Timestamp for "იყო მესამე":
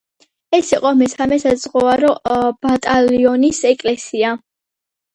0.75-1.39